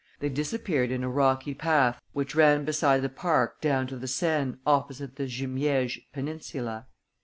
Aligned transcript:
They 0.19 0.29
disappeared 0.29 0.89
in 0.89 1.03
a 1.03 1.09
rocky 1.09 1.53
path 1.53 2.01
which 2.11 2.33
ran 2.33 2.65
beside 2.65 3.03
the 3.03 3.07
park 3.09 3.61
down 3.61 3.85
to 3.85 3.97
the 3.97 4.07
Seine, 4.07 4.55
opposite 4.65 5.15
the 5.15 5.25
Jumièges 5.27 6.01
peninsula. 6.11 6.87